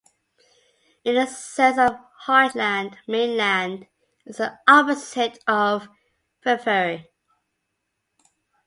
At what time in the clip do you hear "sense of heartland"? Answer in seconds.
1.27-2.97